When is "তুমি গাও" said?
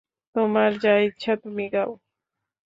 1.43-1.91